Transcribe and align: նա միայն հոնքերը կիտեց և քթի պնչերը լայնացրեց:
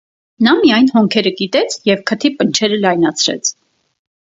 նա 0.47 0.55
միայն 0.61 0.89
հոնքերը 0.95 1.35
կիտեց 1.43 1.77
և 1.93 2.03
քթի 2.13 2.35
պնչերը 2.41 2.85
լայնացրեց: 2.85 3.59